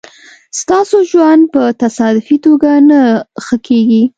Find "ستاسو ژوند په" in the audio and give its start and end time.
0.59-1.63